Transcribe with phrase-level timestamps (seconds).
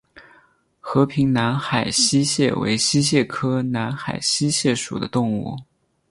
[0.79, 5.55] 和平南海溪蟹为溪蟹科南海溪蟹属的动物。